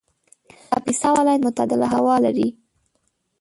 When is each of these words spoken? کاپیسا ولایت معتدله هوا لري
کاپیسا 0.71 1.07
ولایت 1.17 1.41
معتدله 1.43 1.87
هوا 1.95 2.15
لري 2.25 2.47